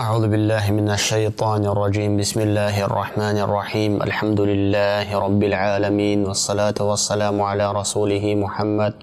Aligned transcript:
أعوذ 0.00 0.28
بالله 0.28 0.70
من 0.70 0.90
الشيطان 0.90 1.64
الرجيم 1.66 2.16
بسم 2.16 2.40
الله 2.40 2.84
الرحمن 2.84 3.36
الرحيم 3.46 4.02
الحمد 4.02 4.40
لله 4.40 5.06
رب 5.18 5.42
العالمين 5.42 6.18
والصلاة 6.28 6.78
والسلام 6.80 7.36
على 7.42 7.72
رسوله 7.72 8.34
محمد 8.34 8.94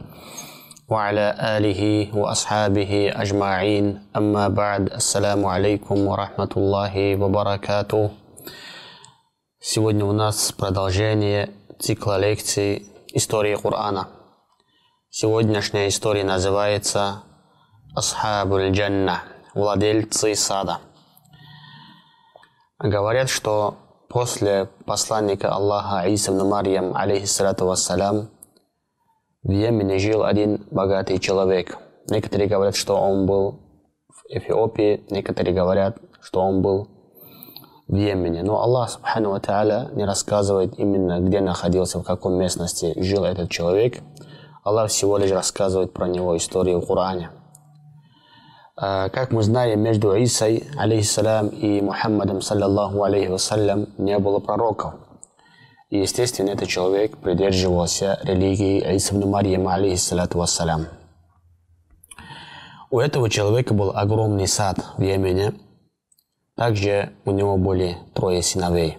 وعلى 0.90 1.26
آله 1.58 1.82
وأصحابه 2.14 3.12
أجمعين 3.16 3.86
أما 4.16 4.48
بعد 4.48 4.84
السلام 4.94 5.46
عليكم 5.46 5.98
ورحمة 6.08 6.52
الله 6.58 6.94
وبركاته 7.22 8.10
Сегодня 9.66 10.06
у 10.06 10.12
нас 10.12 10.52
продолжение 10.52 11.50
цикла 11.80 12.20
лекций 12.20 12.86
истории 13.14 13.56
Корана. 13.56 14.10
Сегодняшняя 15.10 15.88
история 15.88 16.26
называется 16.26 17.24
Асхабуль 17.96 18.72
Джанна, 18.72 19.22
владельцы 19.54 20.36
сада. 20.36 20.80
Говорят, 22.81 23.29
что 23.29 23.75
после 24.09 24.69
посланника 24.87 25.53
Аллаха 25.53 26.09
Иса 26.09 26.33
Марьям, 26.33 26.97
алейхиссалату 26.97 27.67
вассалям, 27.67 28.29
в 29.43 29.51
Йемене 29.51 29.99
жил 29.99 30.23
один 30.23 30.65
богатый 30.71 31.19
человек. 31.19 31.77
Некоторые 32.09 32.49
говорят, 32.49 32.77
что 32.77 32.97
он 32.97 33.27
был 33.27 33.59
в 34.09 34.23
Эфиопии, 34.29 35.05
некоторые 35.11 35.55
говорят, 35.55 35.97
что 36.21 36.41
он 36.41 36.63
был 36.63 36.87
в 37.89 37.97
Йемене. 37.97 38.45
Но 38.45 38.63
Аллах, 38.63 38.91
субхану 38.91 39.31
ва 39.31 39.91
не 39.93 40.05
рассказывает 40.05 40.79
именно, 40.79 41.19
где 41.19 41.41
находился, 41.41 41.99
в 41.99 42.05
какой 42.05 42.37
местности 42.37 42.95
жил 43.03 43.25
этот 43.25 43.51
человек. 43.51 43.99
Аллах 44.63 44.91
всего 44.91 45.19
лишь 45.19 45.33
рассказывает 45.33 45.93
про 45.93 46.07
него 46.07 46.37
историю 46.37 46.81
в 46.81 46.87
Коране. 46.87 47.31
А, 48.81 49.09
как 49.09 49.33
мы 49.33 49.43
знаем, 49.43 49.81
между 49.81 50.15
Исой, 50.23 50.63
алейхиссалям, 50.77 51.49
и 51.49 51.81
Мухаммадом, 51.81 52.41
саллаллаху 52.41 53.03
алейхи 53.03 53.29
вассалям, 53.29 53.89
не 53.99 54.17
было 54.21 54.39
пророков. 54.39 54.95
И, 55.91 55.99
естественно, 55.99 56.51
этот 56.51 56.69
человек 56.69 57.17
придерживался 57.19 58.21
религии 58.23 58.79
Иса 58.95 59.17
ибн 59.17 59.31
Марьяма, 59.31 59.75
алейхиссалату 59.75 60.39
вассалям. 60.39 60.87
У 62.91 63.01
этого 63.01 63.29
человека 63.29 63.75
был 63.75 63.91
огромный 63.97 64.47
сад 64.47 64.79
в 64.97 65.03
Йемене. 65.03 65.55
Также 66.55 67.13
у 67.25 67.33
него 67.33 67.57
были 67.57 67.99
трое 68.15 68.43
сыновей. 68.45 68.99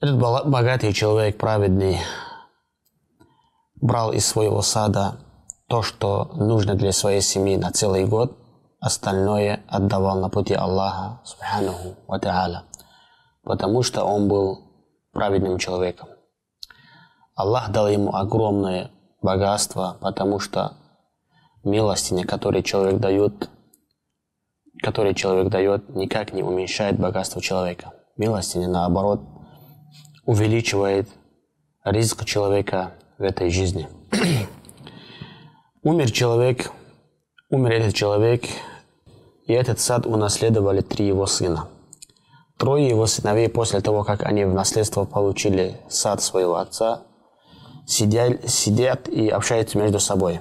Этот 0.00 0.16
богатый 0.46 0.92
человек, 0.92 1.38
праведный, 1.38 1.98
брал 3.80 4.12
из 4.12 4.26
своего 4.26 4.62
сада 4.62 5.16
то, 5.70 5.82
что 5.82 6.32
нужно 6.34 6.74
для 6.74 6.90
своей 6.90 7.20
семьи 7.20 7.56
на 7.56 7.70
целый 7.70 8.04
год, 8.04 8.36
остальное 8.80 9.62
отдавал 9.68 10.18
на 10.18 10.28
пути 10.28 10.52
Аллаха, 10.52 11.20
субханаху 11.24 11.94
ва 12.08 12.18
та'аля, 12.18 12.62
потому 13.44 13.84
что 13.84 14.02
он 14.02 14.26
был 14.26 14.58
праведным 15.12 15.58
человеком. 15.58 16.08
Аллах 17.36 17.70
дал 17.70 17.88
ему 17.88 18.12
огромное 18.16 18.90
богатство, 19.22 19.96
потому 20.00 20.40
что 20.40 20.72
милостиня, 21.62 22.26
которые 22.26 22.64
человек 22.64 22.98
дает, 22.98 23.48
который 24.82 25.14
человек 25.14 25.52
дает, 25.52 25.88
никак 25.94 26.32
не 26.32 26.42
уменьшает 26.42 26.98
богатство 26.98 27.40
человека. 27.40 27.92
Милостиня, 28.16 28.66
наоборот, 28.66 29.20
увеличивает 30.26 31.08
риск 31.84 32.24
человека 32.24 32.94
в 33.18 33.22
этой 33.22 33.50
жизни. 33.50 33.88
умер 35.82 36.10
человек, 36.10 36.70
умер 37.48 37.72
этот 37.72 37.94
человек, 37.94 38.44
и 39.46 39.52
этот 39.52 39.80
сад 39.80 40.06
унаследовали 40.06 40.80
три 40.80 41.06
его 41.06 41.26
сына. 41.26 41.68
Трое 42.58 42.88
его 42.88 43.06
сыновей 43.06 43.48
после 43.48 43.80
того, 43.80 44.04
как 44.04 44.22
они 44.22 44.44
в 44.44 44.52
наследство 44.52 45.04
получили 45.04 45.80
сад 45.88 46.22
своего 46.22 46.56
отца, 46.56 47.02
сидят, 47.86 48.48
сидят 48.48 49.08
и 49.08 49.28
общаются 49.28 49.78
между 49.78 49.98
собой. 49.98 50.40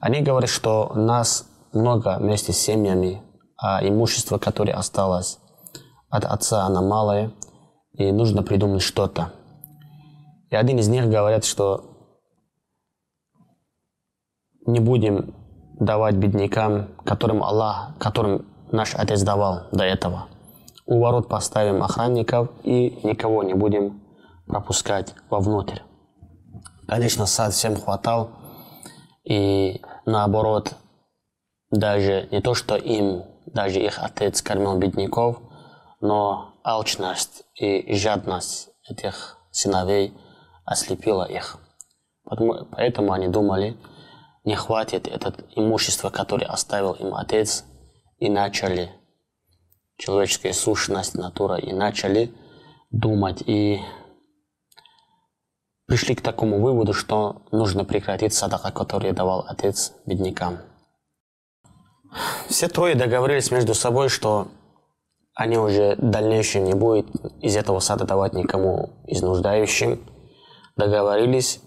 Они 0.00 0.20
говорят, 0.20 0.50
что 0.50 0.92
нас 0.94 1.46
много 1.72 2.18
вместе 2.20 2.52
с 2.52 2.58
семьями, 2.58 3.22
а 3.56 3.86
имущество, 3.86 4.38
которое 4.38 4.72
осталось 4.72 5.38
от 6.08 6.24
отца, 6.24 6.64
оно 6.64 6.82
малое, 6.82 7.32
и 7.94 8.12
нужно 8.12 8.44
придумать 8.44 8.82
что-то. 8.82 9.32
И 10.50 10.54
один 10.54 10.78
из 10.78 10.86
них 10.86 11.08
говорит, 11.08 11.44
что 11.44 11.93
не 14.66 14.80
будем 14.80 15.34
давать 15.78 16.16
беднякам, 16.16 16.94
которым 17.04 17.42
Аллах, 17.42 17.96
которым 17.98 18.46
наш 18.70 18.94
Отец 18.94 19.22
давал 19.22 19.62
до 19.72 19.84
этого. 19.84 20.28
У 20.86 21.00
ворот 21.00 21.28
поставим 21.28 21.82
охранников 21.82 22.50
и 22.62 23.00
никого 23.02 23.42
не 23.42 23.54
будем 23.54 24.02
пропускать 24.46 25.14
вовнутрь. 25.30 25.80
Конечно, 26.86 27.26
сад 27.26 27.52
всем 27.54 27.76
хватал, 27.76 28.30
и 29.24 29.80
наоборот, 30.04 30.74
даже 31.70 32.28
не 32.30 32.40
то, 32.42 32.54
что 32.54 32.76
им, 32.76 33.24
даже 33.46 33.80
их 33.80 33.98
отец 34.02 34.42
кормил 34.42 34.76
бедняков, 34.76 35.38
но 36.00 36.54
алчность 36.62 37.44
и 37.54 37.94
жадность 37.94 38.68
этих 38.88 39.38
сыновей 39.50 40.14
ослепила 40.66 41.24
их. 41.24 41.58
Поэтому 42.70 43.12
они 43.12 43.28
думали, 43.28 43.76
не 44.44 44.54
хватит 44.54 45.08
это 45.08 45.34
имущество, 45.56 46.10
которое 46.10 46.46
оставил 46.46 46.92
им 46.92 47.14
отец, 47.14 47.64
и 48.18 48.28
начали 48.28 48.90
человеческая 49.96 50.52
сущность, 50.52 51.14
натура, 51.14 51.56
и 51.56 51.72
начали 51.72 52.32
думать, 52.90 53.42
и 53.46 53.80
пришли 55.86 56.14
к 56.14 56.20
такому 56.20 56.60
выводу, 56.60 56.92
что 56.92 57.42
нужно 57.50 57.84
прекратить 57.84 58.34
садака, 58.34 58.70
который 58.70 59.12
давал 59.12 59.44
отец 59.48 59.92
беднякам. 60.06 60.58
Все 62.48 62.68
трое 62.68 62.94
договорились 62.94 63.50
между 63.50 63.74
собой, 63.74 64.08
что 64.08 64.48
они 65.34 65.58
уже 65.58 65.96
в 65.96 66.10
дальнейшем 66.10 66.64
не 66.64 66.74
будут 66.74 67.08
из 67.42 67.56
этого 67.56 67.80
сада 67.80 68.04
давать 68.04 68.34
никому 68.34 68.90
из 69.06 69.20
нуждающим. 69.20 70.00
Договорились 70.76 71.60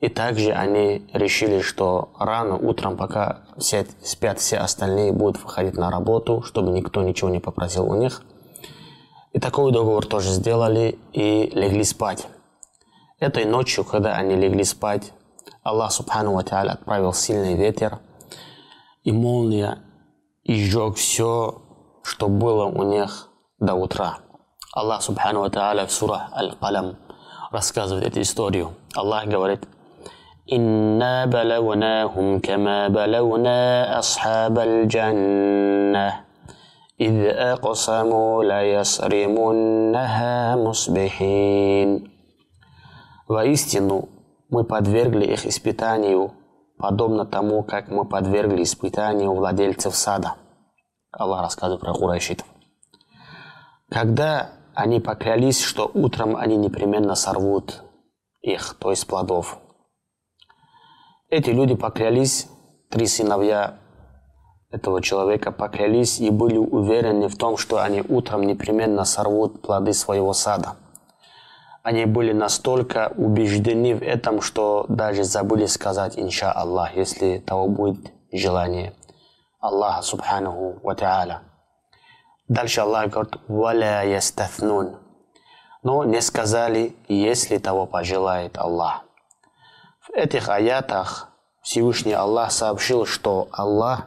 и 0.00 0.08
также 0.08 0.52
они 0.52 1.08
решили, 1.12 1.60
что 1.60 2.10
рано 2.18 2.56
утром, 2.56 2.96
пока 2.96 3.40
все 3.58 3.86
спят, 4.02 4.38
все 4.38 4.58
остальные 4.58 5.12
будут 5.12 5.42
выходить 5.42 5.76
на 5.76 5.90
работу, 5.90 6.42
чтобы 6.42 6.70
никто 6.72 7.02
ничего 7.02 7.30
не 7.30 7.40
попросил 7.40 7.90
у 7.90 7.94
них. 7.94 8.22
И 9.32 9.40
такой 9.40 9.72
договор 9.72 10.04
тоже 10.06 10.30
сделали 10.30 10.98
и 11.12 11.50
легли 11.54 11.84
спать. 11.84 12.26
Этой 13.18 13.44
ночью, 13.44 13.84
когда 13.84 14.16
они 14.16 14.36
легли 14.36 14.64
спать, 14.64 15.12
Аллах 15.62 15.92
Субхану 15.92 16.34
Ва 16.34 16.42
отправил 16.42 17.14
сильный 17.14 17.54
ветер, 17.54 17.98
и 19.02 19.12
молния 19.12 19.78
изжег 20.42 20.96
все, 20.96 21.62
что 22.02 22.28
было 22.28 22.66
у 22.66 22.82
них 22.82 23.28
до 23.58 23.74
утра. 23.74 24.18
Аллах 24.74 25.02
Субхану 25.02 25.40
Ва 25.40 25.86
в 25.86 25.92
сурах 25.92 26.30
Аль-Калам 26.34 26.96
рассказывает 27.50 28.06
эту 28.06 28.20
историю. 28.20 28.74
Аллах 28.94 29.26
говорит, 29.26 29.66
إنا 30.51 31.25
بلوناهم 31.25 32.39
كما 32.39 32.87
بلونا 32.87 33.99
أصحاب 33.99 34.59
الجنة 34.59 36.23
إذ 37.01 37.25
أقسموا 37.25 38.43
ليصرمنها 38.43 39.75
مصبحين 40.55 42.09
Воистину, 43.29 44.09
мы 44.49 44.63
подвергли 44.63 45.25
их 45.25 45.45
испытанию, 45.45 46.31
подобно 46.79 47.27
тому, 47.27 47.61
как 47.61 47.89
мы 47.89 48.03
подвергли 48.05 48.63
испытанию 48.63 49.35
владельцев 49.35 49.95
сада. 49.95 50.33
Аллах 51.11 51.41
рассказывает 51.43 51.81
про 51.81 51.93
Курайшитов. 51.93 52.47
Когда 53.91 54.49
они 54.73 54.99
поклялись, 54.99 55.61
что 55.61 55.91
утром 55.93 56.35
они 56.35 56.55
непременно 56.57 57.13
сорвут 57.13 57.83
их, 58.41 58.75
то 58.79 58.89
есть 58.89 59.05
плодов – 59.05 59.62
эти 61.34 61.50
люди 61.50 61.74
поклялись, 61.74 62.46
три 62.90 63.06
сыновья 63.06 63.74
этого 64.70 65.02
человека 65.02 65.50
поклялись 65.50 66.20
и 66.20 66.30
были 66.30 66.56
уверены 66.56 67.28
в 67.28 67.36
том, 67.36 67.56
что 67.56 67.82
они 67.82 68.02
утром 68.08 68.42
непременно 68.42 69.04
сорвут 69.04 69.60
плоды 69.60 69.92
своего 69.94 70.32
сада. 70.32 70.76
Они 71.82 72.06
были 72.06 72.32
настолько 72.32 73.12
убеждены 73.16 73.94
в 73.96 74.02
этом, 74.02 74.40
что 74.40 74.86
даже 74.88 75.24
забыли 75.24 75.66
сказать 75.66 76.18
«Инша 76.18 76.52
Аллах», 76.52 76.96
если 76.96 77.38
того 77.38 77.68
будет 77.68 78.12
желание 78.32 78.94
Аллаха 79.60 80.02
Субханаху 80.02 80.78
Ва 80.82 80.94
Та'аля. 80.94 81.38
Дальше 82.48 82.80
Аллах 82.80 83.08
говорит 83.08 83.38
«Валя 83.48 84.02
ястафнун», 84.04 84.96
но 85.82 86.04
не 86.04 86.20
сказали 86.20 86.94
«если 87.08 87.58
того 87.58 87.86
пожелает 87.86 88.56
Аллах». 88.56 89.04
Этих 90.14 90.48
аятах 90.48 91.28
Всевышний 91.60 92.12
Аллах 92.12 92.52
сообщил, 92.52 93.04
что 93.04 93.48
Аллах 93.50 94.06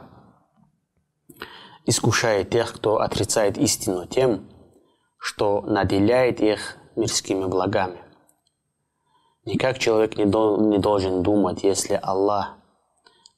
искушает 1.84 2.48
тех, 2.48 2.72
кто 2.72 3.00
отрицает 3.00 3.58
истину 3.58 4.06
тем, 4.06 4.48
что 5.18 5.60
наделяет 5.60 6.40
их 6.40 6.78
мирскими 6.96 7.44
благами. 7.44 7.98
Никак 9.44 9.78
человек 9.78 10.16
не, 10.16 10.24
дол- 10.24 10.58
не 10.70 10.78
должен 10.78 11.22
думать, 11.22 11.62
если 11.62 12.00
Аллах 12.02 12.54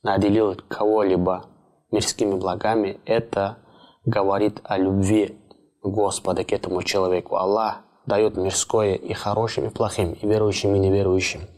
наделил 0.05 0.55
кого-либо 0.69 1.46
мирскими 1.90 2.34
благами, 2.34 3.00
это 3.05 3.58
говорит 4.05 4.61
о 4.62 4.78
любви 4.78 5.37
Господа 5.82 6.44
к 6.44 6.52
этому 6.52 6.84
человеку. 6.84 7.34
Аллах 7.34 7.78
дает 8.06 8.37
мирское 8.37 8.94
и 8.94 9.12
хорошим, 9.12 9.67
и 9.67 9.70
плохим, 9.70 10.12
и 10.12 10.25
верующим, 10.25 10.76
и 10.76 10.78
неверующим. 10.78 11.49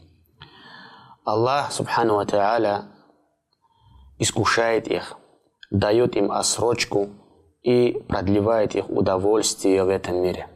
Аллах, 1.25 1.71
субхану 1.71 2.15
ва 2.15 2.85
искушает 4.19 4.89
их, 4.89 5.15
дает 5.71 6.17
им 6.17 6.29
осрочку 6.29 7.11
и 7.61 8.03
продлевает 8.09 8.75
их 8.75 8.89
удовольствие 8.89 9.85
в 9.85 9.87
этом 9.87 10.17
мире. 10.17 10.49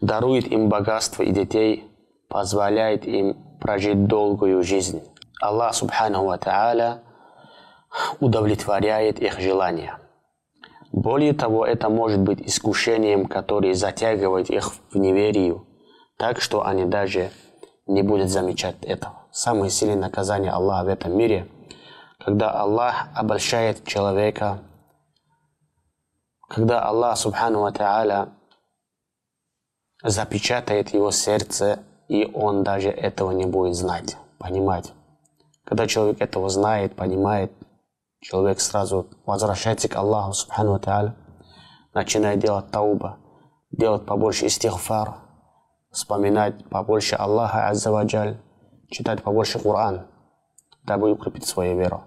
Дарует 0.00 0.48
им 0.48 0.68
богатство 0.68 1.22
и 1.22 1.30
детей, 1.30 1.88
позволяет 2.28 3.06
им 3.06 3.36
прожить 3.60 4.06
долгую 4.06 4.64
жизнь. 4.64 5.04
Аллах, 5.40 5.76
субхану 5.76 6.24
ва 6.24 6.98
удовлетворяет 8.18 9.20
их 9.20 9.38
желания. 9.38 10.00
Более 10.90 11.32
того, 11.32 11.64
это 11.64 11.88
может 11.88 12.18
быть 12.20 12.40
искушением, 12.40 13.26
которое 13.26 13.74
затягивает 13.74 14.50
их 14.50 14.72
в 14.90 14.96
неверию, 14.96 15.64
так 16.18 16.40
что 16.40 16.66
они 16.66 16.86
даже 16.86 17.30
не 17.86 18.02
будут 18.02 18.30
замечать 18.30 18.82
этого. 18.82 19.23
Самое 19.36 19.68
сильное 19.68 19.96
наказание 19.96 20.52
Аллаха 20.52 20.84
в 20.84 20.88
этом 20.90 21.18
мире, 21.18 21.48
когда 22.24 22.52
Аллах 22.52 23.08
обольщает 23.16 23.84
человека, 23.84 24.60
когда 26.48 26.84
Аллах, 26.84 27.18
субхану 27.18 27.66
та'аля, 27.72 28.28
запечатает 30.04 30.90
его 30.90 31.10
сердце, 31.10 31.80
и 32.06 32.30
он 32.32 32.62
даже 32.62 32.90
этого 32.90 33.32
не 33.32 33.44
будет 33.44 33.74
знать, 33.74 34.16
понимать. 34.38 34.92
Когда 35.64 35.88
человек 35.88 36.20
этого 36.20 36.48
знает, 36.48 36.94
понимает, 36.94 37.50
человек 38.20 38.60
сразу 38.60 39.08
возвращается 39.26 39.88
к 39.88 39.96
Аллаху, 39.96 40.32
субхану 40.32 40.78
та'аля, 40.78 41.16
начинает 41.92 42.38
делать 42.38 42.70
тауба, 42.70 43.18
делать 43.72 44.06
побольше 44.06 44.46
истихфар, 44.46 45.16
вспоминать 45.90 46.64
побольше 46.68 47.16
Аллаха, 47.16 47.66
аззаваджаль, 47.68 48.38
читать 48.94 49.22
побольше 49.22 49.58
Коран, 49.58 50.06
дабы 50.84 51.10
укрепить 51.10 51.46
свою 51.46 51.76
веру. 51.76 52.04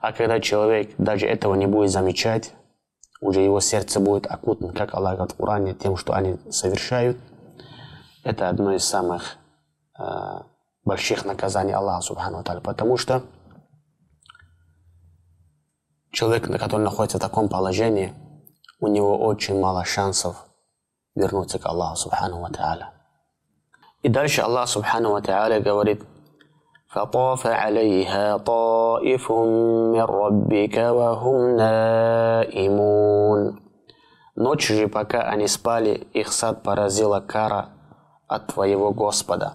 А 0.00 0.12
когда 0.12 0.40
человек 0.40 0.94
даже 0.96 1.26
этого 1.26 1.54
не 1.56 1.66
будет 1.66 1.90
замечать, 1.90 2.54
уже 3.20 3.40
его 3.40 3.60
сердце 3.60 3.98
будет 3.98 4.26
окутано, 4.26 4.72
как 4.72 4.94
Аллах 4.94 5.16
говорит 5.16 5.34
в 5.34 5.36
Коране, 5.36 5.74
тем, 5.74 5.96
что 5.96 6.12
они 6.12 6.38
совершают. 6.50 7.18
Это 8.22 8.48
одно 8.48 8.72
из 8.72 8.84
самых 8.84 9.36
э, 9.98 10.02
больших 10.84 11.24
наказаний 11.24 11.72
Аллаха, 11.72 12.02
субхану 12.02 12.42
та'аля, 12.42 12.60
потому 12.60 12.96
что 12.96 13.22
человек, 16.12 16.44
который 16.60 16.82
находится 16.82 17.18
в 17.18 17.20
таком 17.20 17.48
положении, 17.48 18.14
у 18.80 18.86
него 18.86 19.18
очень 19.18 19.58
мало 19.58 19.84
шансов 19.84 20.46
вернуться 21.16 21.58
к 21.58 21.66
Аллаху, 21.66 21.96
субхану 21.96 22.40
ва. 22.40 22.92
И 24.02 24.08
дальше 24.08 24.42
Аллах, 24.42 24.68
субхану 24.68 25.10
ва 25.10 25.20
говорит, 25.20 26.04
فطاف 26.93 27.47
عليها 27.47 28.37
طائف 28.37 29.31
من 29.31 30.01
ربك 30.01 30.77
وهم 30.77 31.57
نائمون 31.57 33.59
Ночью 34.35 34.75
же, 34.75 34.87
пока 34.87 35.21
они 35.21 35.47
спали, 35.47 36.07
их 36.11 36.33
сад 36.33 36.63
поразила 36.63 37.19
кара 37.19 37.69
от 38.27 38.47
твоего 38.47 38.91
Господа. 38.91 39.53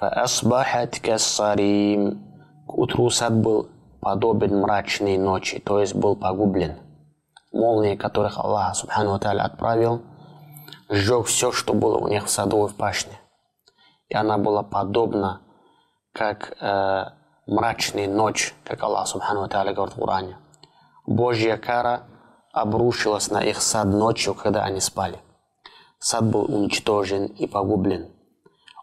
فأصبحت 0.00 0.98
كالصريم 0.98 2.30
К 2.66 2.78
утру 2.78 3.10
сад 3.10 3.34
был 3.34 3.68
подобен 4.00 4.60
мрачной 4.60 5.18
ночи, 5.18 5.60
то 5.60 5.80
есть 5.80 5.94
был 5.94 6.16
погублен. 6.16 6.76
Молнии, 7.52 7.96
которых 7.96 8.38
Аллах, 8.38 8.74
субхану 8.74 9.10
ва 9.10 9.16
отправил, 9.16 10.02
сжег 10.88 11.26
все, 11.26 11.52
что 11.52 11.74
было 11.74 11.98
у 11.98 12.08
них 12.08 12.26
в 12.26 12.30
саду 12.30 12.64
и 12.64 12.68
в 12.68 12.74
пашне. 12.74 13.20
И 14.08 14.16
она 14.16 14.38
была 14.38 14.62
подобна 14.62 15.40
как 16.15 16.55
э, 16.61 17.05
мрачная 17.45 18.07
ночь, 18.07 18.55
как 18.63 18.81
Аллах 18.83 19.05
Субхану 19.05 19.41
Ва 19.41 19.47
говорит 19.47 19.95
в 19.95 19.99
Коране. 19.99 20.37
Божья 21.05 21.57
кара 21.57 22.03
обрушилась 22.53 23.29
на 23.29 23.43
их 23.43 23.61
сад 23.61 23.87
ночью, 23.87 24.33
когда 24.33 24.63
они 24.63 24.79
спали. 24.79 25.19
Сад 25.99 26.23
был 26.23 26.45
уничтожен 26.45 27.25
и 27.25 27.47
погублен. 27.47 28.11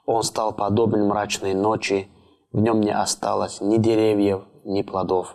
Он 0.05 0.23
стал 0.23 0.53
подобен 0.53 1.07
мрачной 1.07 1.55
ночи, 1.55 2.11
в 2.53 2.61
нем 2.61 2.81
не 2.83 2.91
осталось 2.91 3.63
ни 3.63 3.79
деревьев, 3.79 4.43
ни 4.65 4.83
плодов. 4.83 5.35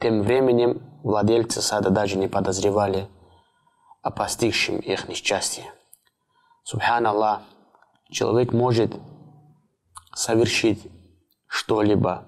Тем 0.00 0.22
временем 0.22 0.82
владельцы 1.04 1.60
сада 1.60 1.90
даже 1.90 2.16
не 2.16 2.26
подозревали 2.26 3.06
о 4.00 4.10
постигшем 4.10 4.78
их 4.78 5.08
несчастье. 5.08 5.64
Субханаллах, 6.64 7.42
человек 8.10 8.54
может 8.54 8.96
совершить 10.14 10.90
что-либо 11.52 12.24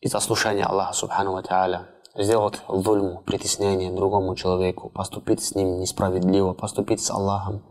из 0.00 0.14
ослушания 0.14 0.62
Аллаха 0.62 0.92
Субхану 0.92 1.32
Ва 1.32 1.42
Та'аля, 1.42 1.86
сделать 2.14 2.60
зульму, 2.68 3.22
притеснение 3.26 3.90
другому 3.90 4.36
человеку, 4.36 4.88
поступить 4.90 5.42
с 5.42 5.56
ним 5.56 5.80
несправедливо, 5.80 6.52
поступить 6.52 7.00
с 7.00 7.10
Аллахом, 7.10 7.64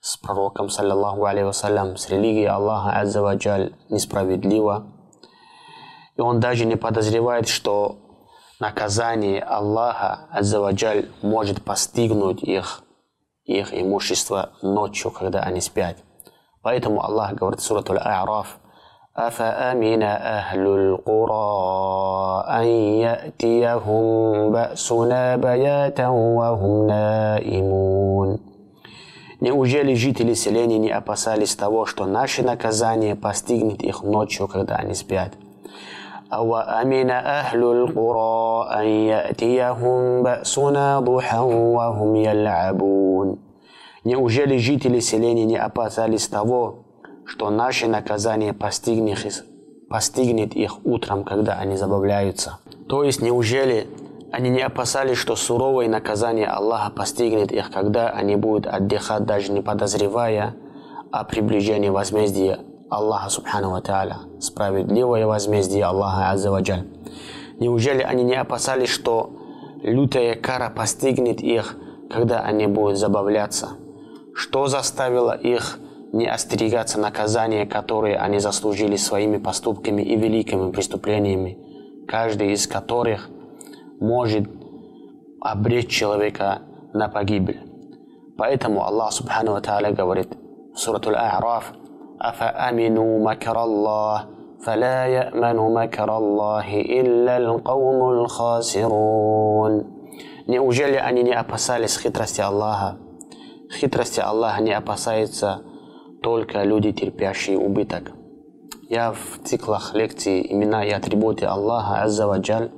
с 0.00 0.18
пророком, 0.18 0.70
саллиллаху 0.70 1.24
алейхи 1.24 1.46
вассалям, 1.46 1.96
с 1.96 2.08
религией 2.08 2.46
Аллаха 2.46 3.00
Аззаваджаль 3.00 3.74
несправедливо. 3.90 4.86
И 6.14 6.20
он 6.20 6.38
даже 6.38 6.64
не 6.64 6.76
подозревает, 6.76 7.48
что 7.48 7.96
наказание 8.60 9.42
Аллаха 9.42 10.28
Аззаваджаль 10.30 11.10
может 11.22 11.64
постигнуть 11.64 12.40
их, 12.40 12.84
их 13.42 13.74
имущество 13.74 14.52
ночью, 14.62 15.10
когда 15.10 15.40
они 15.40 15.60
спят. 15.60 15.96
Поэтому 16.62 17.04
Аллах 17.04 17.32
говорит 17.32 17.58
в 17.58 17.64
сурату 17.64 17.94
Аль-А'раф, 17.94 18.60
أفأمن 19.17 20.03
أهل 20.03 20.67
القرى 20.67 22.43
أن 22.47 22.65
يأتيهم 23.05 24.51
بأسنا 24.51 25.35
بياتا 25.35 26.07
وهم 26.07 26.87
نائمون 26.87 28.39
Неужели 29.41 29.95
жители 29.95 30.35
селения 30.35 30.77
не 30.77 30.91
опасались 30.91 31.55
того, 31.55 31.87
что 31.87 32.05
наше 32.05 32.43
наказание 32.43 33.15
постигнет 33.15 33.81
их 33.81 34.03
ночью, 34.03 34.47
когда 34.47 34.75
они 34.75 34.93
спят? 34.93 35.33
أوأمن 36.33 37.09
أهل 37.09 37.63
القرى 37.63 38.69
أن 38.79 38.85
يأتيهم 38.85 40.23
بأسنا 40.23 40.99
ضحى 40.99 41.39
وهم 41.39 42.15
يلعبون 42.15 43.37
Неужели 44.03 44.57
жители 44.57 44.99
селения 44.99 45.45
не 45.45 45.57
опасались 45.57 46.27
того, 46.27 46.84
что 47.26 47.50
наше 47.50 47.88
наказание 47.88 48.52
постигнет 48.52 49.24
их, 49.24 49.44
постигнет 49.88 50.54
их 50.54 50.84
утром, 50.84 51.24
когда 51.24 51.54
они 51.54 51.76
забавляются. 51.76 52.58
То 52.88 53.02
есть, 53.02 53.20
неужели 53.20 53.88
они 54.32 54.50
не 54.50 54.62
опасались, 54.62 55.18
что 55.18 55.36
суровое 55.36 55.88
наказание 55.88 56.46
Аллаха 56.46 56.90
постигнет 56.90 57.52
их, 57.52 57.70
когда 57.70 58.10
они 58.10 58.36
будут 58.36 58.66
отдыхать, 58.66 59.24
даже 59.24 59.52
не 59.52 59.60
подозревая 59.60 60.54
о 61.10 61.24
приближении 61.24 61.88
возмездия 61.88 62.58
Аллаха 62.90 63.30
Субхану 63.30 63.70
Ва 63.70 63.80
Та'аля, 63.80 64.40
справедливое 64.40 65.26
возмездие 65.26 65.84
Аллаха 65.84 66.30
Аззаваджаль. 66.30 66.86
Неужели 67.58 68.02
они 68.02 68.22
не 68.22 68.34
опасались, 68.34 68.90
что 68.90 69.30
лютая 69.82 70.34
кара 70.34 70.70
постигнет 70.70 71.40
их, 71.40 71.76
когда 72.10 72.40
они 72.40 72.66
будут 72.66 72.98
забавляться? 72.98 73.70
Что 74.34 74.66
заставило 74.66 75.32
их 75.32 75.78
не 76.16 76.26
остерегаться 76.26 76.98
наказания, 76.98 77.66
которые 77.66 78.16
они 78.16 78.38
заслужили 78.38 78.96
своими 78.96 79.36
поступками 79.36 80.02
и 80.02 80.16
великими 80.16 80.72
преступлениями, 80.72 81.58
каждый 82.08 82.52
из 82.52 82.66
которых 82.66 83.28
может 84.00 84.48
обречь 85.40 85.88
человека 85.90 86.62
на 86.92 87.08
погибель. 87.08 87.60
Поэтому 88.38 88.84
Аллах 88.84 89.12
Субхану 89.12 89.52
Ва 89.52 89.60
Тааля 89.60 89.92
говорит 89.92 90.28
в 90.74 90.78
Сурату 90.78 91.10
Аль-А'раф 91.10 91.72
«Афаамину 92.18 93.18
макар 93.18 93.56
Аллах, 93.58 94.26
фаля 94.64 95.06
я'ману 95.06 95.70
макар 95.70 96.10
Аллахи 96.10 96.76
илля 96.76 97.38
л-кауму 97.38 98.26
Неужели 100.46 100.96
они 100.96 101.22
не 101.22 101.32
опасались 101.32 101.98
хитрости 101.98 102.40
Аллаха? 102.40 102.98
Хитрости 103.70 104.20
Аллаха 104.20 104.62
не 104.62 104.72
опасается 104.72 105.62
только 106.26 106.64
люди, 106.64 106.90
терпящие 106.90 107.56
убыток. 107.56 108.10
Я 108.90 109.12
в 109.12 109.46
циклах 109.46 109.94
лекций 109.94 110.44
«Имена 110.52 110.84
и 110.84 110.90
атрибуты 110.90 111.46
Аллаха 111.46 112.02
Аззаваджаль» 112.02 112.72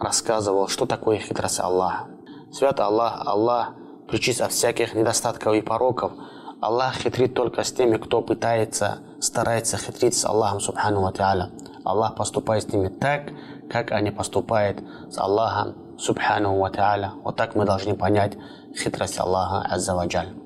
рассказывал, 0.00 0.66
что 0.66 0.84
такое 0.84 1.18
хитрость 1.18 1.60
Аллаха. 1.60 2.08
Свят 2.50 2.80
Аллах, 2.80 3.22
Аллах 3.24 3.74
причист 4.08 4.40
от 4.40 4.50
всяких 4.50 4.96
недостатков 4.96 5.54
и 5.54 5.60
пороков. 5.60 6.10
Аллах 6.60 6.96
хитрит 6.96 7.34
только 7.34 7.62
с 7.62 7.70
теми, 7.70 7.98
кто 7.98 8.20
пытается, 8.20 8.98
старается 9.20 9.76
хитрить 9.76 10.16
с 10.16 10.24
Аллахом, 10.24 10.58
субхану 10.58 11.02
ва 11.02 11.12
та'аля. 11.12 11.52
Аллах 11.84 12.16
поступает 12.16 12.64
с 12.64 12.72
ними 12.72 12.88
так, 12.88 13.30
как 13.70 13.92
они 13.92 14.10
поступают 14.10 14.82
с 15.08 15.16
Аллахом, 15.18 15.98
субхану 16.00 16.58
ва 16.58 16.72
та'аля. 16.74 17.10
Вот 17.22 17.36
так 17.36 17.54
мы 17.54 17.64
должны 17.64 17.94
понять 17.94 18.36
хитрость 18.76 19.20
Аллаха, 19.20 19.64
азза 19.72 19.94
ваджаль. 19.94 20.45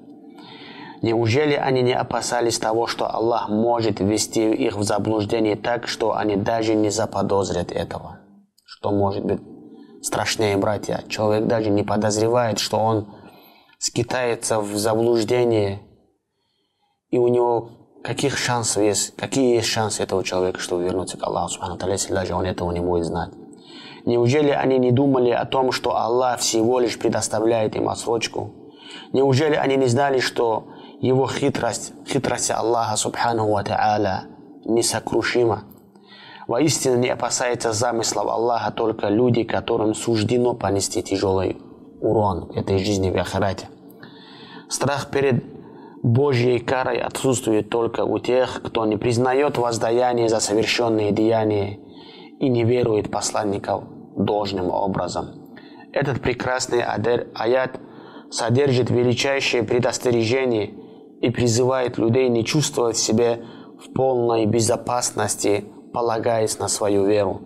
Неужели 1.02 1.54
они 1.54 1.80
не 1.80 1.95
опасались 1.95 2.59
того, 2.59 2.87
что 2.87 3.07
Аллах 3.07 3.49
может 3.49 4.00
ввести 4.00 4.52
их 4.52 4.76
в 4.76 4.83
заблуждение 4.83 5.57
так, 5.57 5.88
что 5.88 6.14
они 6.14 6.37
даже 6.37 6.75
не 6.75 6.90
заподозрят 6.90 7.73
этого? 7.73 8.21
Что 8.64 8.90
может 8.90 9.25
быть 9.25 9.40
страшнее, 10.02 10.57
братья? 10.59 11.02
Человек 11.09 11.47
даже 11.47 11.71
не 11.71 11.83
подозревает, 11.85 12.59
что 12.59 12.78
он 12.78 13.14
скитается 13.78 14.61
в 14.61 14.76
заблуждении, 14.76 15.80
и 17.09 17.16
у 17.16 17.28
него 17.28 17.71
каких 18.04 18.37
шансов 18.37 18.83
есть, 18.83 19.16
какие 19.16 19.57
есть 19.57 19.69
шансы 19.69 20.02
этого 20.02 20.23
человека, 20.23 20.61
чтобы 20.61 20.85
вернуться 20.85 21.16
к 21.16 21.23
Аллаху, 21.23 21.54
если 21.88 22.12
даже 22.12 22.35
он 22.35 22.45
этого 22.45 22.73
не 22.73 22.80
будет 22.80 23.07
знать. 23.07 23.30
Неужели 24.04 24.50
они 24.50 24.78
не 24.78 24.92
думали 24.92 25.30
о 25.30 25.47
том, 25.47 25.73
что 25.73 25.97
Аллах 25.97 26.40
всего 26.40 26.78
лишь 26.78 26.99
предоставляет 26.99 27.75
им 27.75 27.88
отсрочку? 27.88 28.54
Неужели 29.12 29.54
они 29.54 29.76
не 29.76 29.87
знали, 29.87 30.21
что 30.21 30.69
его 31.00 31.26
хитрость, 31.26 31.92
хитрость 32.07 32.50
Аллаха 32.50 32.97
Субхану 32.97 33.50
Ва 33.50 33.62
Та'аля 33.62 34.25
несокрушима? 34.64 35.64
Воистину 36.47 36.97
не 36.97 37.09
опасается 37.09 37.73
замыслов 37.73 38.26
Аллаха 38.28 38.71
только 38.71 39.09
люди, 39.09 39.45
которым 39.45 39.95
суждено 39.95 40.54
понести 40.54 41.02
тяжелый 41.02 41.57
урон 42.00 42.50
этой 42.54 42.78
жизни 42.78 43.11
в 43.11 43.16
Ахирате. 43.16 43.69
Страх 44.69 45.11
перед 45.11 45.45
Божьей 46.02 46.59
карой 46.59 46.99
отсутствует 46.99 47.71
только 47.71 48.04
у 48.04 48.19
тех, 48.19 48.62
кто 48.62 48.87
не 48.87 48.97
признает 48.97 49.59
воздаяние 49.59 50.28
за 50.28 50.40
совершенные 50.40 51.12
деяния 51.12 51.78
и 52.40 52.49
не 52.49 52.64
верует 52.64 53.11
посланников 53.11 53.85
должным 54.16 54.71
образом. 54.71 55.30
Этот 55.92 56.21
прекрасный 56.21 56.83
аят 56.83 57.80
содержит 58.30 58.90
величайшее 58.90 59.62
предостережение 59.62 60.75
и 61.20 61.30
призывает 61.30 61.98
людей 61.98 62.28
не 62.28 62.44
чувствовать 62.44 62.96
себя 62.96 63.38
в 63.78 63.92
полной 63.92 64.46
безопасности, 64.46 65.64
полагаясь 65.92 66.58
на 66.58 66.68
свою 66.68 67.06
веру. 67.06 67.42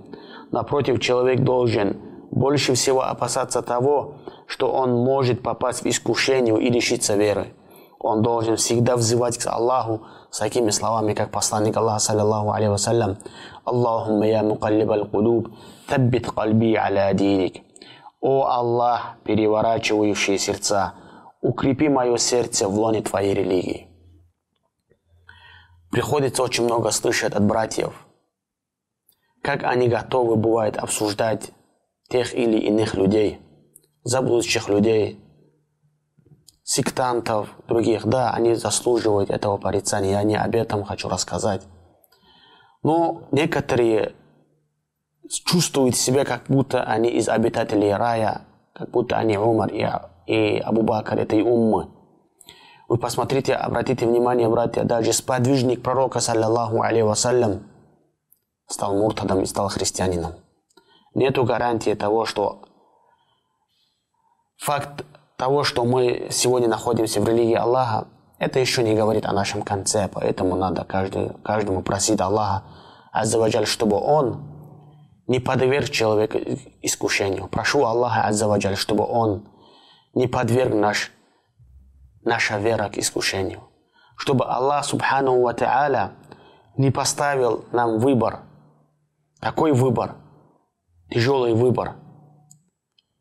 Напротив, 0.51 1.01
человек 1.01 1.41
должен 1.41 1.97
больше 2.31 2.75
всего 2.75 3.03
опасаться 3.03 3.63
того, 3.63 4.15
что 4.47 4.71
он 4.73 4.93
может 4.93 5.43
попасть 5.43 5.83
в 5.83 5.87
искушение 5.87 6.61
и 6.61 6.71
лишиться 6.71 7.17
веры. 7.17 7.55
Он 7.99 8.23
должен 8.23 8.57
всегда 8.57 8.97
взывать 8.97 9.39
к 9.39 9.47
Аллаху 9.47 10.03
с 10.31 10.39
такими 10.39 10.71
словами, 10.71 11.15
как 11.15 11.31
посланник 11.31 11.77
Аллаха, 11.77 12.01
саллиллаху 12.01 12.53
алейхи 12.53 12.71
вассалям, 12.71 13.17
«Аллахумма 13.65 14.27
я 14.27 14.43
мукаллибал 14.43 15.07
кулуб, 15.07 15.49
таббит 15.89 16.31
кальби 16.31 16.75
аля 16.75 17.13
диник». 17.15 17.63
«О 18.21 18.47
Аллах, 18.47 19.17
переворачивающий 19.25 20.39
сердца, 20.39 20.95
укрепи 21.45 21.89
мое 21.89 22.17
сердце 22.17 22.69
в 22.69 22.75
лоне 22.75 23.03
Твоей 23.03 23.35
религии». 23.35 23.89
Приходится 25.91 26.43
очень 26.43 26.65
много 26.65 26.91
слышать 26.91 27.35
от 27.35 27.45
братьев, 27.45 28.07
как 29.43 29.63
они 29.63 29.89
готовы 29.89 30.37
бывают 30.37 30.77
обсуждать 30.77 31.53
тех 32.09 32.35
или 32.35 32.59
иных 32.59 32.95
людей, 32.95 33.39
заблудших 34.03 34.69
людей, 34.69 35.21
сектантов, 36.65 37.49
других. 37.69 38.07
Да, 38.07 38.33
они 38.33 38.55
заслуживают 38.55 39.31
этого 39.31 39.57
порицания, 39.59 40.13
я 40.13 40.23
не 40.23 40.37
об 40.37 40.55
этом 40.55 40.83
хочу 40.83 41.09
рассказать. 41.09 41.63
Но 42.83 43.29
некоторые 43.31 44.15
чувствуют 45.29 45.97
себя, 45.97 46.25
как 46.25 46.45
будто 46.49 46.83
они 46.83 47.11
из 47.11 47.29
обитателей 47.29 47.95
рая, 47.95 48.43
как 48.75 48.91
будто 48.91 49.17
они 49.17 49.39
Умар 49.39 49.73
и, 49.73 49.87
и 50.27 50.59
Абу 50.59 50.83
Бакр 50.83 51.19
этой 51.19 51.43
уммы. 51.43 51.89
Вы 52.89 52.99
посмотрите, 52.99 53.55
обратите 53.55 54.07
внимание, 54.07 54.49
братья, 54.49 54.85
даже 54.85 55.13
сподвижник 55.13 55.83
пророка, 55.83 56.21
саллиллаху 56.21 56.83
алейhi 56.83 57.05
вассалям, 57.05 57.63
стал 58.67 58.95
муртадом 58.95 59.41
и 59.41 59.47
стал 59.47 59.69
христианином. 59.69 60.33
Нету 61.15 61.45
гарантии 61.45 61.95
того, 61.95 62.27
что 62.27 62.63
факт 64.59 65.05
того, 65.37 65.65
что 65.65 65.85
мы 65.85 66.29
сегодня 66.31 66.69
находимся 66.69 67.21
в 67.21 67.29
религии 67.29 67.55
Аллаха, 67.55 68.09
это 68.39 68.59
еще 68.59 68.83
не 68.83 68.95
говорит 68.95 69.27
о 69.27 69.33
нашем 69.33 69.63
конце, 69.63 70.09
поэтому 70.13 70.57
надо 70.57 70.85
каждый, 70.85 71.31
каждому 71.43 71.83
просить 71.83 72.21
Аллаха, 72.21 72.65
Аззаваджаль, 73.13 73.67
чтобы 73.67 73.97
Он 73.97 74.43
не 75.27 75.39
подверг 75.39 75.89
человека 75.89 76.39
искушению. 76.83 77.49
Прошу 77.49 77.85
Аллаха, 77.85 78.27
Аззаваджаль, 78.27 78.77
чтобы 78.77 79.07
Он 79.07 79.45
не 80.15 80.27
подверг 80.27 80.75
наш, 80.75 81.13
наша 82.23 82.59
вера 82.59 82.89
к 82.89 82.99
искушению. 82.99 83.61
Чтобы 84.17 84.47
Аллах, 84.47 84.85
Субхану 84.85 85.41
Ва 85.43 86.13
не 86.77 86.91
поставил 86.91 87.65
нам 87.73 87.99
выбор. 87.99 88.41
Такой 89.41 89.73
выбор, 89.73 90.15
тяжелый 91.11 91.55
выбор. 91.55 91.97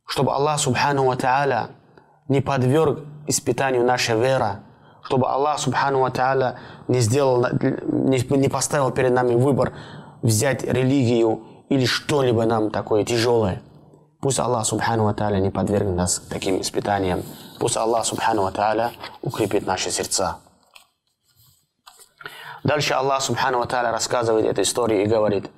Чтобы 0.06 0.34
Аллах, 0.34 0.60
Субхану 0.60 1.06
Ва 1.06 1.70
не 2.28 2.42
подверг 2.42 3.00
испытанию 3.28 3.84
наша 3.84 4.16
вера, 4.16 4.64
чтобы 5.02 5.30
Аллах 5.30 5.60
Субхану 5.60 6.02
Ва 6.02 6.60
не 6.88 7.00
сделал, 7.00 7.48
не, 7.62 8.38
не 8.38 8.50
поставил 8.50 8.92
перед 8.92 9.12
нами 9.12 9.36
выбор 9.36 9.74
взять 10.22 10.64
религию 10.64 11.44
или 11.70 11.86
что-либо 11.86 12.46
нам 12.46 12.70
такое 12.70 13.04
тяжелое. 13.04 13.62
Пусть 14.24 14.40
Аллах 14.40 14.66
Субхану 14.66 15.04
Ва 15.04 15.32
не 15.38 15.50
подвергнет 15.50 15.98
нас 15.98 16.22
таким 16.30 16.62
испытаниям. 16.62 17.24
Пусть 17.60 17.76
Аллах 17.76 18.06
Субхану 18.06 18.44
Ва 18.44 18.92
укрепит 19.22 19.68
наши 19.68 19.92
сердца. 19.92 20.38
Дальше 22.64 22.94
Аллах 22.94 23.22
Субхану 23.22 23.60
Ва 23.60 23.92
рассказывает 23.92 24.46
эту 24.46 24.62
историю 24.62 25.04
и 25.04 25.08
говорит. 25.08 25.52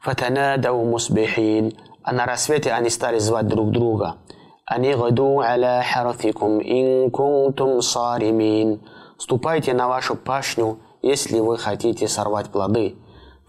«Фатанадау 0.00 0.82
мусбихин». 0.86 1.74
А 2.02 2.12
на 2.12 2.24
рассвете 2.24 2.72
они 2.72 2.88
стали 2.88 3.18
звать 3.18 3.46
друг 3.46 3.70
друга. 3.70 4.16
«Они 4.64 4.94
гаду 4.94 5.40
аля 5.40 5.84
харафикум 5.86 6.58
ин 6.62 7.10
кунтум 7.10 7.82
саримин». 7.82 8.80
«Ступайте 9.18 9.74
на 9.74 9.88
вашу 9.88 10.16
пашню, 10.16 10.80
если 11.02 11.38
вы 11.38 11.58
хотите 11.58 12.08
сорвать 12.08 12.48
плоды». 12.48 12.96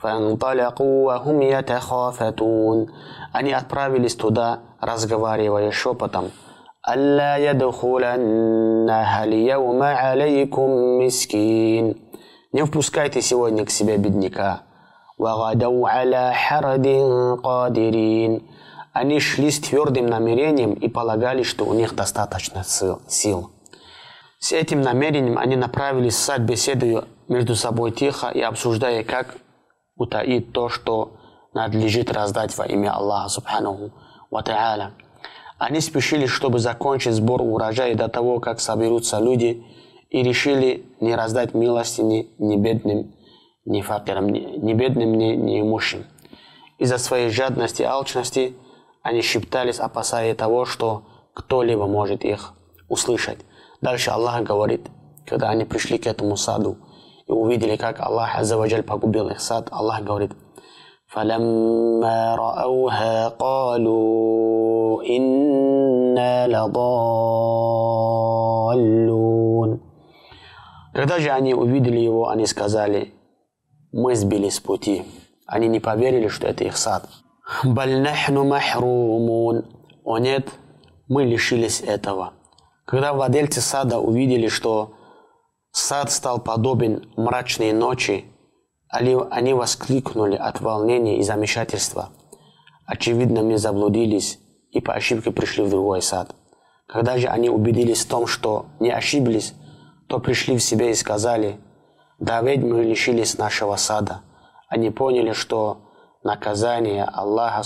А 0.03 0.17
они 3.33 3.53
отправились 3.53 4.15
туда, 4.15 4.59
разговаривая 4.79 5.71
шепотом. 5.71 6.31
«Алла 6.83 7.37
ядхуланнаха 7.39 9.25
льяума 9.25 10.11
алейкум 10.11 10.99
мискин». 10.99 11.97
Не 12.51 12.65
впускайте 12.65 13.21
сегодня 13.21 13.65
к 13.65 13.69
себе 13.69 13.97
бедняка. 13.97 14.63
«Вагадау 15.17 15.85
аля 15.85 16.33
харадин 16.33 17.37
кадирин». 17.41 18.43
Они 18.93 19.19
шли 19.19 19.51
с 19.51 19.59
твердым 19.59 20.07
намерением 20.07 20.73
и 20.73 20.89
полагали, 20.89 21.43
что 21.43 21.65
у 21.65 21.73
них 21.73 21.95
достаточно 21.95 22.63
сил. 22.63 23.51
С 24.39 24.51
этим 24.51 24.81
намерением 24.81 25.37
они 25.37 25.55
направились 25.55 26.15
в 26.15 26.19
сад, 26.19 26.41
беседуя 26.41 27.05
между 27.27 27.55
собой 27.55 27.91
тихо 27.91 28.29
и 28.29 28.41
обсуждая, 28.41 29.03
как 29.03 29.35
утаить 30.01 30.51
то, 30.51 30.69
что 30.69 31.13
надлежит 31.53 32.11
раздать 32.11 32.57
во 32.57 32.65
имя 32.65 32.91
Аллаха 32.91 33.29
Субханаху 33.29 33.91
Ва 34.29 34.41
Та'аля. 34.41 34.91
Они 35.57 35.79
спешили, 35.79 36.25
чтобы 36.25 36.59
закончить 36.59 37.13
сбор 37.13 37.41
урожая 37.41 37.95
до 37.95 38.07
того, 38.07 38.39
как 38.39 38.59
соберутся 38.59 39.19
люди, 39.19 39.63
и 40.09 40.23
решили 40.23 40.85
не 40.99 41.15
раздать 41.15 41.53
милости 41.53 42.01
ни, 42.01 42.29
ни 42.37 42.57
бедным, 42.57 43.13
ни 43.65 43.81
факирам, 43.81 44.27
ни, 44.29 44.39
ни 44.39 44.73
бедным, 44.73 45.17
ни, 45.17 45.35
ни 45.35 45.61
имущим. 45.61 46.05
Из-за 46.79 46.97
своей 46.97 47.29
жадности 47.29 47.83
и 47.83 47.85
алчности– 47.85 48.55
они 49.01 49.21
шептались, 49.21 49.79
опасаясь 49.79 50.37
того, 50.37 50.65
что 50.65 51.03
кто-либо 51.33 51.87
может 51.87 52.23
их 52.23 52.53
услышать. 52.87 53.39
Дальше 53.81 54.11
Аллах 54.11 54.43
говорит, 54.43 54.87
когда 55.25 55.49
они 55.49 55.65
пришли 55.65 55.97
к 55.97 56.05
этому 56.05 56.37
саду 56.37 56.77
и 57.30 57.32
увидели, 57.32 57.76
как 57.76 58.00
Аллах 58.00 58.36
Азаваджаль 58.38 58.82
погубил 58.82 59.28
их 59.28 59.40
сад, 59.40 59.68
Аллах 59.70 60.02
говорит, 60.02 60.32
فلما 61.06 62.34
رأوها 62.34 63.28
قالوا 63.28 65.02
إنا 65.04 66.46
لضالون 66.46 67.46
Когда 70.92 71.18
же 71.18 71.30
они 71.30 71.54
увидели 71.54 71.98
его, 71.98 72.28
они 72.30 72.46
сказали, 72.46 73.12
мы 73.92 74.16
сбились 74.16 74.54
с 74.54 74.60
пути. 74.60 75.04
Они 75.46 75.68
не 75.68 75.78
поверили, 75.78 76.28
что 76.28 76.46
это 76.46 76.64
их 76.64 76.78
сад. 76.78 77.06
Бальнахну 77.64 78.44
махрумун. 78.44 79.66
О 80.04 80.16
нет, 80.18 80.48
мы 81.06 81.24
лишились 81.24 81.82
этого. 81.82 82.32
Когда 82.86 83.12
владельцы 83.12 83.60
сада 83.60 83.98
увидели, 83.98 84.48
что 84.48 84.94
сад 85.71 86.11
стал 86.11 86.39
подобен 86.39 87.11
мрачной 87.15 87.71
ночи, 87.71 88.25
они 88.89 89.53
воскликнули 89.53 90.35
от 90.35 90.59
волнения 90.59 91.19
и 91.19 91.23
замешательства. 91.23 92.09
Очевидно, 92.85 93.41
мы 93.41 93.57
заблудились 93.57 94.39
и 94.71 94.81
по 94.81 94.93
ошибке 94.93 95.31
пришли 95.31 95.63
в 95.63 95.69
другой 95.69 96.01
сад. 96.01 96.35
Когда 96.87 97.17
же 97.17 97.27
они 97.27 97.49
убедились 97.49 98.03
в 98.03 98.09
том, 98.09 98.27
что 98.27 98.65
не 98.79 98.91
ошиблись, 98.91 99.53
то 100.07 100.19
пришли 100.19 100.57
в 100.57 100.63
себя 100.63 100.89
и 100.89 100.93
сказали, 100.93 101.57
«Да 102.19 102.41
ведь 102.41 102.61
мы 102.61 102.83
лишились 102.83 103.37
нашего 103.37 103.77
сада». 103.77 104.21
Они 104.67 104.89
поняли, 104.89 105.31
что 105.31 105.77
наказание 106.23 107.05
Аллаха. 107.05 107.63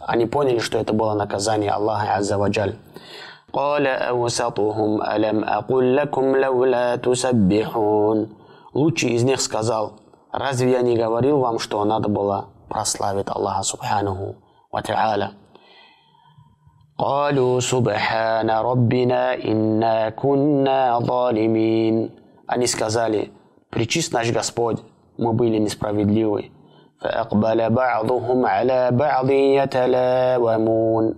Они 0.00 0.26
поняли, 0.26 0.58
что 0.58 0.78
это 0.78 0.92
было 0.92 1.14
наказание 1.14 1.70
Аллаха 1.70 2.16
Аззаваджаль. 2.16 2.76
قال 3.53 3.87
أوسطهم 3.87 5.03
ألم 5.03 5.43
أقل 5.43 5.95
لكم 5.95 6.35
لولا 6.35 6.95
تسبحون 6.95 8.29
Лучший 8.73 9.11
из 9.11 9.23
них 9.23 9.39
сказал, 9.39 9.93
разве 10.33 10.71
я 10.71 10.81
не 10.81 10.97
говорил 10.97 11.39
вам, 11.39 11.59
что 11.59 11.85
надо 11.85 12.09
было 12.09 12.47
прославить 12.67 13.27
Аллаха 13.29 13.63
Субханаху 13.63 14.35
ва 14.71 14.81
Та'аля? 14.81 15.31
قالوا 16.97 17.59
سبحان 17.59 18.49
ربنا 18.49 19.33
إنا 19.35 20.09
كنا 20.09 20.99
ظالمين 20.99 22.11
Они 22.47 22.67
сказали, 22.67 23.31
причист 23.69 24.13
наш 24.13 24.29
Господь, 24.31 24.79
мы 25.17 25.33
были 25.33 25.57
несправедливы. 25.57 26.51
فأقبل 27.01 27.69
بعضهم 27.69 28.45
على 28.45 28.91
بعض 28.91 29.29
يتلاومون 29.29 31.15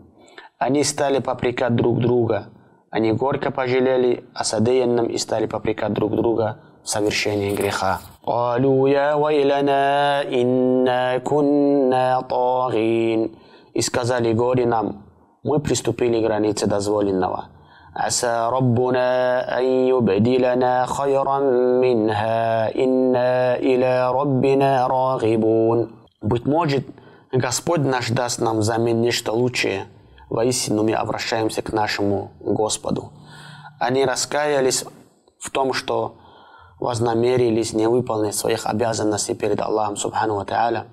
Они 0.62 0.84
стали 0.84 1.20
попрекать 1.20 1.76
друг 1.76 2.00
друга. 2.00 2.48
Они 2.90 3.12
горько 3.12 3.52
пожалели 3.52 4.24
о 4.34 4.44
содеянном 4.44 5.08
и 5.08 5.18
стали 5.18 5.46
попрекать 5.46 5.94
друг 5.94 6.16
друга 6.16 6.60
в 6.84 6.90
совершении 6.90 7.56
греха. 7.56 8.00
قالوا 8.24 8.90
يا 8.90 9.14
ويلنا 9.14 10.22
إنا 10.22 11.18
كنا 11.18 12.22
طاغين 12.22 13.32
И 13.74 13.82
сказали 13.82 14.34
горе 14.34 14.66
нам, 14.66 15.04
мы 15.44 15.60
приступили 15.60 16.20
границы 16.20 16.66
дозволенного. 16.68 17.50
عسى 17.96 18.50
ربنا 18.52 19.58
أن 19.60 19.64
يبدلنا 19.64 20.86
خيرا 20.86 21.40
منها 21.82 22.76
إنا 22.76 23.56
إلى 23.56 24.12
ربنا 24.12 24.88
راغبون 24.88 25.90
Быть 26.22 26.46
может, 26.46 26.86
Господь 27.32 27.82
наш 27.82 28.10
даст 28.10 28.40
нам 28.40 28.60
взамен 28.60 29.02
нечто 29.02 29.32
лучшее. 29.32 29.86
Воистину 30.33 30.83
мы 30.83 30.95
обращаемся 30.95 31.61
к 31.61 31.75
нашему 31.75 32.31
Господу. 32.41 33.13
Они 33.79 34.03
раскаялись 34.07 34.87
в 35.39 35.51
том, 35.51 35.75
что 35.75 36.17
вознамерились 36.81 37.75
не 37.75 37.87
выполнить 37.87 38.35
своих 38.35 38.65
обязанностей 38.65 39.35
перед 39.35 39.61
Аллахом 39.61 39.99
Субхану 39.99 40.37
Ва 40.37 40.45
Та'аля, 40.45 40.87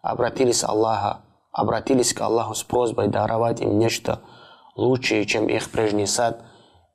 обратились, 0.00 0.62
Аллаха, 0.62 1.22
обратились 1.50 2.14
к 2.14 2.20
Аллаху 2.20 2.54
с 2.54 2.62
просьбой 2.62 3.08
даровать 3.08 3.60
им 3.60 3.78
нечто– 3.78 4.20
лучшие, 4.76 5.26
чем 5.26 5.48
их 5.48 5.72
прежний 5.72 6.06
сад, 6.06 6.44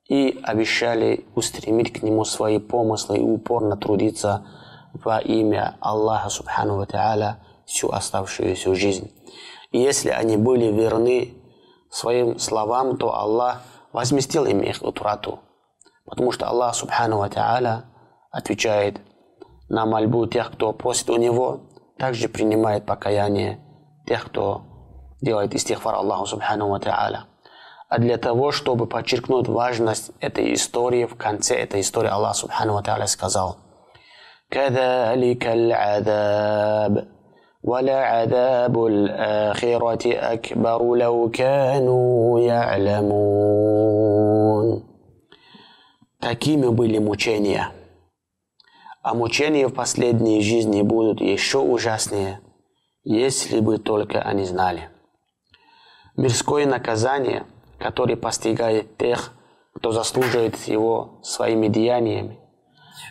и 0.08 0.40
обещали 0.42 1.26
устремить 1.36 1.92
к 1.92 2.02
нему 2.02 2.24
свои 2.24 2.60
помыслы 2.60 3.18
и 3.18 3.22
упорно 3.22 3.76
трудиться 3.76 4.46
во 4.94 5.20
имя 5.20 5.76
Аллаха 5.82 6.30
Субхану 6.30 6.78
Ва 6.78 6.86
Та'аля 6.86 7.36
всю 7.66 7.90
оставшуюся 7.90 8.74
жизнь. 8.74 9.12
И 9.74 9.80
если 9.80 10.12
они 10.12 10.38
были 10.38 10.72
верны 10.72 11.36
своим 11.90 12.40
словам, 12.40 12.98
то 12.98 13.16
Аллах 13.16 13.62
возместил 13.92 14.46
им 14.46 14.62
их 14.62 14.82
утрату. 14.82 15.40
Потому 16.06 16.32
что 16.32 16.48
Аллах, 16.48 16.76
Субхану 16.76 17.18
Ва 17.18 17.84
отвечает 18.32 19.02
на 19.70 19.86
мольбу 19.86 20.26
тех, 20.26 20.52
кто 20.52 20.74
просит 20.74 21.10
у 21.10 21.18
Него, 21.18 21.62
также 21.98 22.30
принимает 22.30 22.86
покаяние 22.86 23.60
тех, 24.06 24.26
кто 24.26 24.64
делает 25.22 25.54
истихфар 25.54 25.96
Аллаху 25.96 26.26
Субхану 26.26 26.70
Ва 26.70 26.80
А 27.90 28.00
для 28.00 28.18
того, 28.18 28.52
чтобы 28.52 28.88
подчеркнуть 28.88 29.48
важность 29.48 30.12
этой 30.20 30.54
истории, 30.54 31.06
в 31.06 31.16
конце 31.16 31.56
этой 31.56 31.82
истории 31.82 32.10
Аллах 32.10 32.36
Субхану 32.36 32.74
Ва 32.74 33.06
сказал 33.06 33.58
«Кадалика 34.50 35.52
аль-адаб» 35.52 37.19
ولعذاب 37.63 38.87
الآخرة 38.87 40.13
أكبر 40.15 40.95
لو 40.95 41.31
كانوا 41.31 42.41
يعلمون 42.41 43.65
Такими 46.21 46.69
были 46.69 46.99
мучения. 46.99 47.71
А 49.03 49.15
мучения 49.15 49.69
в 49.69 49.75
последней 49.75 50.41
жизни 50.41 50.81
будут 50.83 51.21
еще 51.21 51.59
ужаснее, 51.59 52.41
если 53.03 53.61
бы 53.61 53.77
только 53.77 54.23
они 54.23 54.45
знали. 54.45 54.89
Мирское 56.17 56.65
наказание – 56.67 57.55
который 57.85 58.17
постигает 58.17 58.97
тех, 58.97 59.33
кто 59.75 59.93
заслуживает 59.93 60.57
его 60.67 61.21
своими 61.23 61.69
деяниями. 61.69 62.39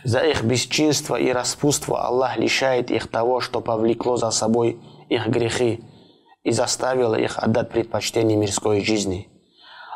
за 0.03 0.19
их 0.19 0.43
бесчинство 0.43 1.15
и 1.15 1.31
распутство 1.31 2.05
Аллах 2.05 2.37
лишает 2.37 2.91
их 2.91 3.07
того, 3.07 3.41
что 3.41 3.61
повлекло 3.61 4.17
за 4.17 4.31
собой 4.31 4.79
их 5.09 5.27
грехи 5.27 5.83
и 6.43 6.51
заставило 6.51 7.15
их 7.15 7.37
отдать 7.37 7.69
предпочтение 7.69 8.37
мирской 8.37 8.81
жизни. 8.81 9.29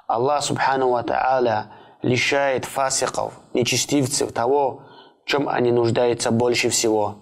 Аллах 0.08 0.44
Субхану 0.44 0.89
Ва 0.89 1.04
Та'аля 1.04 1.66
лишает 2.02 2.66
фасиков, 2.66 3.39
нечестивцев 3.54 4.32
того, 4.34 4.84
в 5.24 5.30
чем 5.30 5.48
они 5.48 5.72
нуждаются 5.72 6.32
больше 6.32 6.70
всего, 6.70 7.16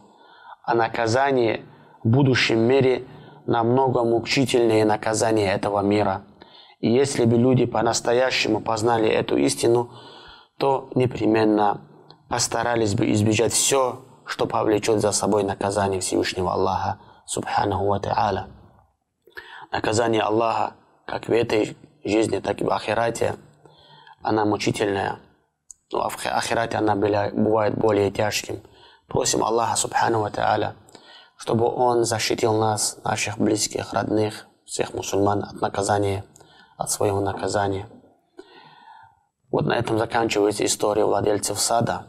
а 0.64 0.74
наказание 0.74 1.62
в 2.04 2.10
будущем 2.10 2.60
мире 2.60 3.06
намного 3.46 4.04
мучительнее 4.04 4.86
наказание 4.86 5.54
этого 5.54 5.82
мира– 5.82 6.24
и 6.82 6.92
если 6.92 7.26
бы 7.26 7.38
люди 7.38 7.66
по-настоящему 7.66 8.60
познали 8.60 9.08
эту 9.08 9.38
истину, 9.38 9.92
то 10.58 10.90
непременно 10.96 11.82
постарались 12.32 12.96
бы 12.96 13.12
избежать 13.12 13.52
все, 13.52 14.06
что 14.26 14.46
повлечет 14.46 15.02
за 15.02 15.12
собой 15.12 15.44
наказание 15.44 16.00
Всевышнего 16.00 16.54
Аллаха, 16.54 16.98
Субханаху 17.26 17.86
Ва 17.86 18.00
Та'аля. 18.00 18.48
Наказание 19.70 20.22
Аллаха, 20.22 20.74
как 21.06 21.28
в 21.28 21.32
этой 21.32 21.78
жизни, 22.06 22.40
так 22.40 22.62
и 22.62 22.64
в 22.64 22.72
Ахирате, 22.72 23.36
она 24.22 24.46
мучительная. 24.46 25.20
Но 25.92 26.00
ну, 26.00 26.06
а 26.06 26.10
в 26.10 26.26
Ахирате 26.26 26.78
она 26.78 26.96
бывает 26.96 27.78
более 27.78 28.10
тяжким. 28.12 28.62
Просим 29.10 29.44
Аллаха, 29.44 29.76
Субхану 29.76 30.22
Ва 30.22 30.30
Та'аля, 30.30 30.76
чтобы 31.36 31.66
Он 31.68 32.06
защитил 32.06 32.54
нас, 32.54 32.98
наших 33.04 33.38
близких, 33.40 33.92
родных, 33.92 34.48
всех 34.64 34.94
мусульман 34.94 35.44
от 35.44 35.60
наказания 35.60 36.24
от 36.78 36.90
своего 36.90 37.20
наказания. 37.20 37.90
Вот 39.52 39.66
на 39.66 39.74
этом 39.74 40.00
заканчивается 40.00 40.64
история 40.64 41.04
владельцев 41.04 41.60
сада. 41.60 42.06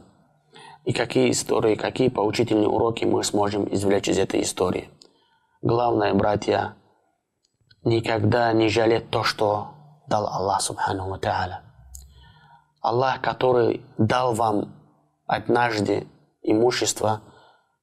И 0.84 0.92
какие 0.92 1.30
истории, 1.30 1.76
какие 1.76 2.08
поучительные 2.08 2.68
уроки 2.68 3.04
мы 3.04 3.22
сможем 3.22 3.72
извлечь 3.72 4.08
из 4.08 4.18
этой 4.18 4.42
истории. 4.42 4.90
Главное, 5.62 6.12
братья, 6.12 6.74
никогда 7.84 8.52
не 8.52 8.68
жалеть 8.68 9.10
то, 9.10 9.22
что 9.22 9.68
дал 10.08 10.26
Аллах 10.26 10.60
Субхану 10.60 11.14
Та'аля. 11.16 11.60
Аллах, 12.80 13.20
который 13.20 13.84
дал 13.96 14.34
вам 14.34 14.74
однажды 15.26 16.08
имущество, 16.42 17.20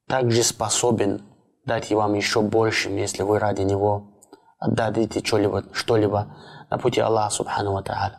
также 0.08 0.44
способен 0.44 1.22
дать 1.66 1.92
вам 1.92 2.16
еще 2.16 2.42
большим, 2.42 2.98
если 2.98 3.24
вы 3.24 3.40
ради 3.40 3.62
Него 3.62 4.12
отдадите 4.60 5.24
что-либо, 5.24 5.64
что-либо 5.72 6.36
на 6.70 6.78
пути 6.78 7.00
Аллаха 7.00 7.30
Субхану 7.30 7.80
Та'аля. 7.80 8.18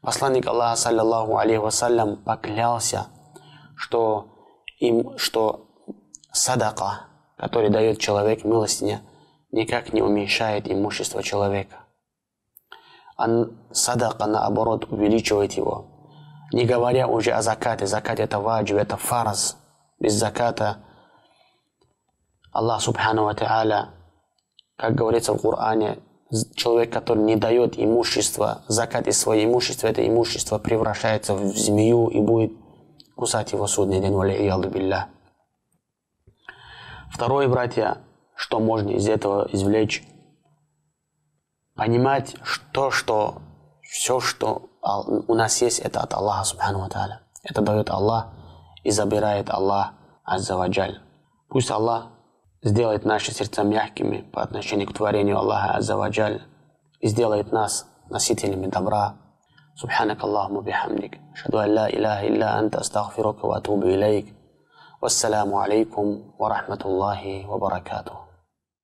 Посланник 0.00 0.46
Аллаха, 0.46 0.76
саллиллаху 0.76 1.36
алейхи 1.36 1.58
вассалям, 1.58 2.16
поклялся, 2.16 3.08
что, 3.76 4.28
им, 4.78 5.16
что 5.18 5.68
садака, 6.32 7.06
который 7.36 7.70
дает 7.70 7.98
человек 7.98 8.44
милостиня, 8.44 9.02
никак 9.52 9.92
не 9.92 10.02
уменьшает 10.02 10.70
имущество 10.70 11.22
человека. 11.22 11.76
А 13.16 13.26
садака, 13.70 14.26
наоборот, 14.26 14.86
увеличивает 14.90 15.52
его. 15.52 15.86
Не 16.52 16.64
говоря 16.64 17.08
уже 17.08 17.32
о 17.32 17.42
закате. 17.42 17.86
Закат 17.86 18.20
это 18.20 18.40
ваджиб, 18.40 18.76
это 18.76 18.96
фараз. 18.96 19.56
Без 19.98 20.12
заката 20.14 20.78
Аллах 22.52 22.80
Субхану 22.80 23.24
Ва 23.24 23.34
как 24.76 24.94
говорится 24.94 25.32
в 25.32 25.40
Коране, 25.40 25.98
человек, 26.54 26.92
который 26.92 27.22
не 27.22 27.36
дает 27.36 27.78
имущество, 27.78 28.62
закат 28.68 29.06
из 29.06 29.18
своего 29.18 29.52
имущества, 29.52 29.88
это 29.88 30.06
имущество 30.06 30.58
превращается 30.58 31.34
в 31.34 31.56
змею 31.56 32.08
и 32.08 32.20
будет 32.20 32.52
кусать 33.16 33.52
его 33.52 33.66
судный 33.66 34.00
день. 34.00 34.14
билля. 34.68 35.08
Второе, 37.10 37.48
братья, 37.48 37.98
что 38.34 38.60
можно 38.60 38.90
из 38.90 39.08
этого 39.08 39.48
извлечь, 39.50 40.06
понимать 41.74 42.36
то, 42.72 42.90
что 42.90 43.38
все, 43.82 44.20
что 44.20 44.68
у 44.82 45.34
нас 45.34 45.60
есть, 45.62 45.78
это 45.78 46.00
от 46.00 46.12
Аллаха 46.14 46.44
Субхану 46.44 46.88
Тааля. 46.88 47.22
Это 47.42 47.60
дает 47.60 47.90
Аллах 47.90 48.28
и 48.84 48.90
забирает 48.90 49.50
Аллах 49.50 49.92
Аззаваджаль. 50.24 51.00
Пусть 51.48 51.70
Аллах 51.70 52.08
сделает 52.62 53.04
наши 53.04 53.32
сердца 53.32 53.62
мягкими 53.62 54.22
по 54.32 54.42
отношению 54.42 54.88
к 54.88 54.94
творению 54.94 55.38
Аллаха 55.38 55.76
Аззаваджаль 55.76 56.42
и 57.00 57.08
сделает 57.08 57.52
нас 57.52 57.86
носителями 58.10 58.66
добра. 58.66 59.16
سبحانك 59.76 60.24
اللهم 60.24 60.56
وبحمدك. 60.56 61.20
أشهد 61.32 61.54
أن 61.54 61.68
لا 61.74 61.86
إله 61.86 62.28
إلا 62.28 62.58
أنت 62.58 62.76
أستغفرك 62.76 63.44
وأتوب 63.44 63.82
إليك. 63.82 64.34
والسلام 65.02 65.54
عليكم 65.54 66.22
ورحمة 66.38 66.78
الله 66.84 67.50
وبركاته. 67.50 68.25